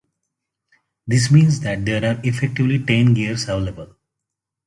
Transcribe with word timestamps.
This 1.05 1.29
means 1.29 1.59
that 1.59 1.85
there 1.85 2.03
are 2.03 2.19
effectively 2.23 2.79
ten 2.83 3.13
gears 3.13 3.43
available. 3.43 3.97